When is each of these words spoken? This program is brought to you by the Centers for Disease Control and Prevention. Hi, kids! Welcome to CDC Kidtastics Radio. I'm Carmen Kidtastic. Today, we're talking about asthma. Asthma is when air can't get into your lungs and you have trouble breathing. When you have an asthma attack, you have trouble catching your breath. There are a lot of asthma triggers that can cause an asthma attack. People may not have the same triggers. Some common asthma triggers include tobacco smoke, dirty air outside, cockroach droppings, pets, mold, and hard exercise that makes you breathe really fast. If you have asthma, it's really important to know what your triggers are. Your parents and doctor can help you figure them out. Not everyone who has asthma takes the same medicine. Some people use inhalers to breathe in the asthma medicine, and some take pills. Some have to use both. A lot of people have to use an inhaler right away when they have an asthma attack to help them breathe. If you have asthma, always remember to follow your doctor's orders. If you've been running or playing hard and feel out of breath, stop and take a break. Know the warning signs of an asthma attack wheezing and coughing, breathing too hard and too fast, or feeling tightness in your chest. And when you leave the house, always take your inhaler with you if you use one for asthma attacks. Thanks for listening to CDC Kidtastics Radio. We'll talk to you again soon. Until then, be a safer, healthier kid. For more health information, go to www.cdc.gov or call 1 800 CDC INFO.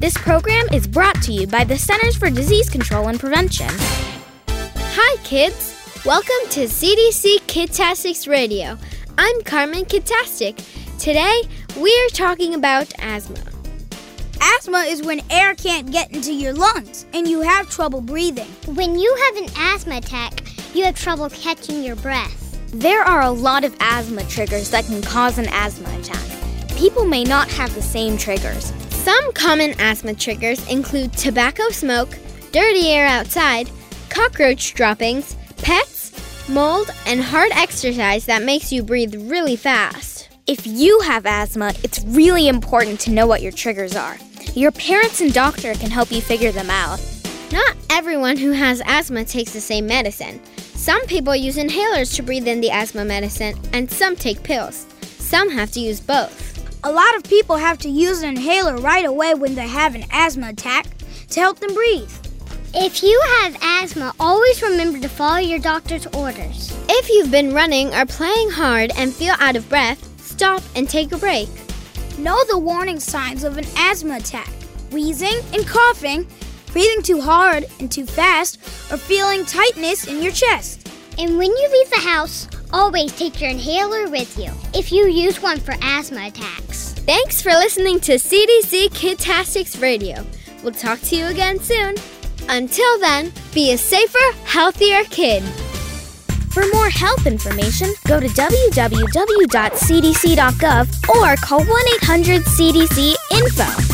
This 0.00 0.16
program 0.16 0.66
is 0.72 0.86
brought 0.86 1.20
to 1.24 1.32
you 1.32 1.46
by 1.46 1.62
the 1.62 1.76
Centers 1.76 2.16
for 2.16 2.30
Disease 2.30 2.70
Control 2.70 3.08
and 3.08 3.20
Prevention. 3.20 3.68
Hi, 4.48 5.16
kids! 5.24 5.76
Welcome 6.06 6.48
to 6.52 6.60
CDC 6.60 7.46
Kidtastics 7.46 8.26
Radio. 8.26 8.78
I'm 9.18 9.42
Carmen 9.42 9.84
Kidtastic. 9.84 10.56
Today, 10.98 11.42
we're 11.76 12.08
talking 12.14 12.54
about 12.54 12.90
asthma. 12.98 13.42
Asthma 14.40 14.78
is 14.88 15.02
when 15.02 15.20
air 15.28 15.54
can't 15.54 15.92
get 15.92 16.10
into 16.12 16.32
your 16.32 16.54
lungs 16.54 17.04
and 17.12 17.28
you 17.28 17.42
have 17.42 17.68
trouble 17.68 18.00
breathing. 18.00 18.48
When 18.74 18.98
you 18.98 19.14
have 19.26 19.36
an 19.44 19.50
asthma 19.54 19.98
attack, 19.98 20.44
you 20.74 20.82
have 20.84 20.94
trouble 20.94 21.28
catching 21.28 21.84
your 21.84 21.96
breath. 21.96 22.58
There 22.72 23.02
are 23.02 23.20
a 23.20 23.30
lot 23.30 23.64
of 23.64 23.76
asthma 23.80 24.24
triggers 24.24 24.70
that 24.70 24.86
can 24.86 25.02
cause 25.02 25.36
an 25.36 25.48
asthma 25.50 25.90
attack. 25.98 26.26
People 26.78 27.04
may 27.04 27.22
not 27.22 27.50
have 27.50 27.74
the 27.74 27.82
same 27.82 28.16
triggers. 28.16 28.72
Some 29.04 29.32
common 29.32 29.74
asthma 29.80 30.12
triggers 30.12 30.66
include 30.68 31.14
tobacco 31.14 31.70
smoke, 31.70 32.10
dirty 32.52 32.88
air 32.88 33.06
outside, 33.06 33.70
cockroach 34.10 34.74
droppings, 34.74 35.36
pets, 35.56 36.12
mold, 36.50 36.90
and 37.06 37.22
hard 37.22 37.50
exercise 37.52 38.26
that 38.26 38.42
makes 38.42 38.70
you 38.70 38.82
breathe 38.82 39.14
really 39.30 39.56
fast. 39.56 40.28
If 40.46 40.66
you 40.66 41.00
have 41.00 41.24
asthma, 41.24 41.72
it's 41.82 42.04
really 42.04 42.48
important 42.48 43.00
to 43.00 43.10
know 43.10 43.26
what 43.26 43.40
your 43.40 43.52
triggers 43.52 43.96
are. 43.96 44.18
Your 44.54 44.70
parents 44.70 45.22
and 45.22 45.32
doctor 45.32 45.72
can 45.74 45.90
help 45.90 46.12
you 46.12 46.20
figure 46.20 46.52
them 46.52 46.68
out. 46.68 47.00
Not 47.52 47.76
everyone 47.88 48.36
who 48.36 48.50
has 48.52 48.82
asthma 48.84 49.24
takes 49.24 49.54
the 49.54 49.62
same 49.62 49.86
medicine. 49.86 50.42
Some 50.74 51.04
people 51.06 51.34
use 51.34 51.56
inhalers 51.56 52.14
to 52.16 52.22
breathe 52.22 52.46
in 52.46 52.60
the 52.60 52.70
asthma 52.70 53.06
medicine, 53.06 53.58
and 53.72 53.90
some 53.90 54.14
take 54.14 54.42
pills. 54.42 54.86
Some 55.18 55.48
have 55.48 55.70
to 55.72 55.80
use 55.80 56.00
both. 56.00 56.49
A 56.82 56.90
lot 56.90 57.14
of 57.14 57.24
people 57.24 57.56
have 57.56 57.76
to 57.80 57.90
use 57.90 58.22
an 58.22 58.30
inhaler 58.30 58.78
right 58.78 59.04
away 59.04 59.34
when 59.34 59.54
they 59.54 59.68
have 59.68 59.94
an 59.94 60.06
asthma 60.10 60.48
attack 60.48 60.86
to 61.28 61.38
help 61.40 61.58
them 61.58 61.74
breathe. 61.74 62.10
If 62.72 63.02
you 63.02 63.20
have 63.40 63.58
asthma, 63.60 64.14
always 64.18 64.62
remember 64.62 64.98
to 65.00 65.08
follow 65.08 65.40
your 65.40 65.58
doctor's 65.58 66.06
orders. 66.06 66.74
If 66.88 67.10
you've 67.10 67.30
been 67.30 67.52
running 67.52 67.92
or 67.92 68.06
playing 68.06 68.50
hard 68.50 68.92
and 68.96 69.12
feel 69.12 69.34
out 69.40 69.56
of 69.56 69.68
breath, 69.68 70.02
stop 70.22 70.62
and 70.74 70.88
take 70.88 71.12
a 71.12 71.18
break. 71.18 71.50
Know 72.16 72.42
the 72.44 72.56
warning 72.56 72.98
signs 72.98 73.44
of 73.44 73.58
an 73.58 73.66
asthma 73.76 74.16
attack 74.16 74.48
wheezing 74.90 75.38
and 75.52 75.66
coughing, 75.66 76.26
breathing 76.72 77.02
too 77.02 77.20
hard 77.20 77.66
and 77.78 77.92
too 77.92 78.06
fast, 78.06 78.56
or 78.90 78.96
feeling 78.96 79.44
tightness 79.44 80.06
in 80.06 80.22
your 80.22 80.32
chest. 80.32 80.90
And 81.18 81.36
when 81.36 81.50
you 81.50 81.70
leave 81.70 81.90
the 81.90 82.08
house, 82.08 82.48
always 82.72 83.16
take 83.16 83.40
your 83.40 83.50
inhaler 83.50 84.08
with 84.08 84.38
you 84.38 84.50
if 84.74 84.92
you 84.92 85.06
use 85.08 85.42
one 85.42 85.58
for 85.60 85.74
asthma 85.82 86.26
attacks. 86.28 86.94
Thanks 87.06 87.42
for 87.42 87.50
listening 87.50 88.00
to 88.00 88.12
CDC 88.12 88.90
Kidtastics 88.90 89.80
Radio. 89.80 90.24
We'll 90.62 90.72
talk 90.72 91.00
to 91.00 91.16
you 91.16 91.26
again 91.26 91.58
soon. 91.58 91.94
Until 92.48 92.98
then, 93.00 93.32
be 93.54 93.72
a 93.72 93.78
safer, 93.78 94.32
healthier 94.44 95.04
kid. 95.04 95.42
For 96.52 96.64
more 96.72 96.90
health 96.90 97.26
information, 97.26 97.92
go 98.06 98.18
to 98.18 98.26
www.cdc.gov 98.26 98.68
or 101.08 101.36
call 101.36 101.64
1 101.64 101.68
800 102.02 102.42
CDC 102.42 103.14
INFO. 103.30 103.89